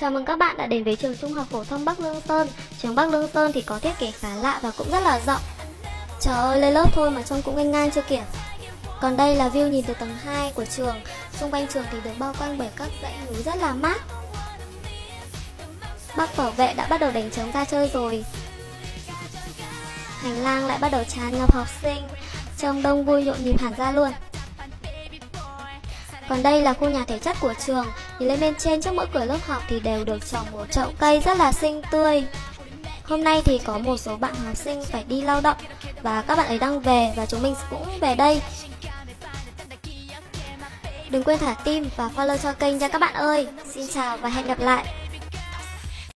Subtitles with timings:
[0.00, 2.48] Chào mừng các bạn đã đến với trường Trung học phổ thông Bắc Lương Sơn.
[2.82, 5.40] Trường Bắc Lương Sơn thì có thiết kế khá lạ và cũng rất là rộng.
[6.20, 8.22] Trời ơi, lên lớp thôi mà trông cũng ngang ngang chưa kìa.
[9.00, 10.96] Còn đây là view nhìn từ tầng 2 của trường.
[11.40, 14.02] Xung quanh trường thì được bao quanh bởi các dãy núi rất là mát.
[16.16, 18.24] Bác bảo vệ đã bắt đầu đánh trống ra chơi rồi.
[20.18, 22.02] Hành lang lại bắt đầu tràn ngập học sinh,
[22.58, 24.12] trông đông vui nhộn nhịp hẳn ra luôn.
[26.28, 27.86] Còn đây là khu nhà thể chất của trường.
[28.18, 30.92] Nhìn lên bên trên trước mỗi cửa lớp học thì đều được trồng một chậu
[30.98, 32.24] cây rất là xinh tươi.
[33.04, 35.56] Hôm nay thì có một số bạn học sinh phải đi lao động
[36.02, 38.42] Và các bạn ấy đang về và chúng mình cũng về đây.
[41.10, 43.46] Đừng quên thả tim và follow cho kênh nha các bạn ơi.
[43.74, 45.03] Xin chào và hẹn gặp lại.